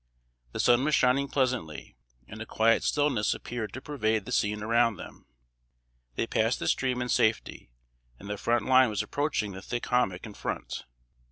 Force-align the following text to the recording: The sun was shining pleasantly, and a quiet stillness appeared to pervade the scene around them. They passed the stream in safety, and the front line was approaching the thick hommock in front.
The 0.53 0.59
sun 0.59 0.83
was 0.83 0.95
shining 0.95 1.27
pleasantly, 1.27 1.95
and 2.27 2.41
a 2.41 2.45
quiet 2.47 2.81
stillness 2.81 3.35
appeared 3.35 3.71
to 3.73 3.81
pervade 3.83 4.25
the 4.25 4.31
scene 4.31 4.63
around 4.63 4.95
them. 4.95 5.27
They 6.15 6.25
passed 6.25 6.57
the 6.57 6.67
stream 6.67 7.03
in 7.03 7.09
safety, 7.09 7.69
and 8.17 8.27
the 8.27 8.35
front 8.35 8.65
line 8.65 8.89
was 8.89 9.03
approaching 9.03 9.51
the 9.51 9.61
thick 9.61 9.85
hommock 9.85 10.25
in 10.25 10.33
front. 10.33 10.85